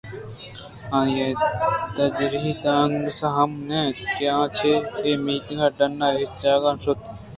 [0.97, 1.31] آئی ءِ
[1.95, 4.71] تجربت اینکس ہم نہ اِنت کہ آ چہ
[5.03, 7.05] اے میتگ ءَ ڈنّ ہچ جاہ ءَ نہ شُتگ